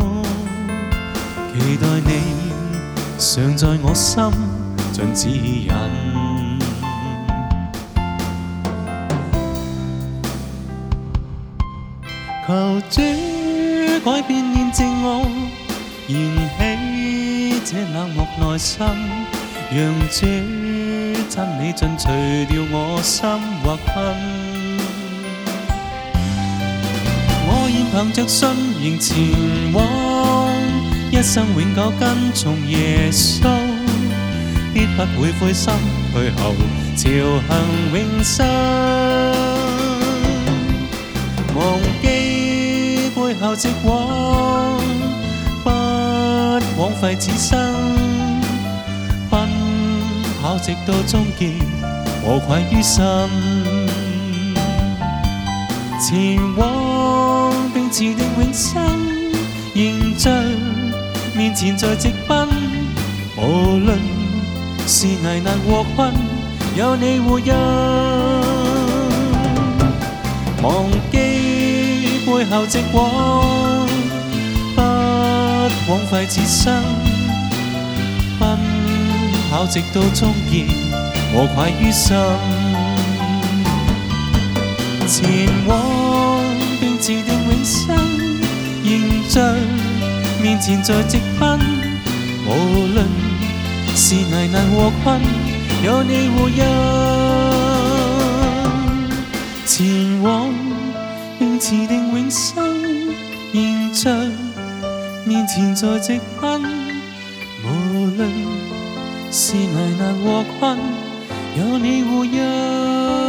[1.58, 2.52] 期待你
[3.16, 4.22] 常在我心
[4.92, 5.70] 尽指引，
[12.46, 12.80] 求
[13.32, 13.37] 主。
[13.98, 15.20] 需改變現靜傲，
[16.06, 18.78] 燃起這冷漠內心，
[19.76, 20.20] 讓這
[21.28, 22.06] 真理盡除
[22.48, 23.28] 掉我心
[23.64, 24.14] 或恨。
[27.50, 28.48] 我現憑着信
[28.82, 30.48] 仍前往，
[31.10, 33.48] 一生永久跟從耶穌，
[34.74, 35.72] 必不會灰心
[36.12, 36.54] 退後，
[36.96, 37.02] 朝
[37.48, 37.52] 行
[37.94, 38.46] 永生。
[41.56, 42.17] 忘記。
[43.28, 44.78] 背後直往，
[45.62, 45.68] 不
[46.80, 47.58] 枉費此生。
[49.30, 49.38] 奔
[50.40, 51.52] 跑直到終結，
[52.24, 53.02] 無愧於心。
[56.00, 58.82] 前往並持定永生，
[59.74, 60.30] 迎着
[61.36, 62.48] 面前在直奔。
[63.36, 63.98] 無論
[64.86, 66.14] 是危難禍困，
[66.78, 67.52] 有你護蔭，
[70.62, 71.27] 忘記。
[72.30, 73.86] 背後直往，
[74.76, 74.82] 不
[75.90, 76.74] 枉費自身，
[78.38, 78.46] 奔
[79.50, 80.66] 跑直到終結，
[81.34, 82.14] 無愧於心。
[85.08, 85.70] 前往
[86.78, 87.86] 並自定永生，
[88.82, 89.40] 凝聚
[90.42, 91.58] 面前在直奔，
[92.46, 92.50] 無
[92.88, 93.04] 論
[93.96, 95.18] 是危難禍困，
[95.82, 96.58] 有你護蔭。
[99.64, 100.52] 前往
[101.38, 102.07] 並持定。
[102.30, 102.78] 人生，
[103.54, 104.10] 迎着
[105.24, 106.60] 面前在直奔，
[107.64, 108.28] 无论
[109.32, 110.78] 是危难和困，
[111.56, 113.27] 有你护荫。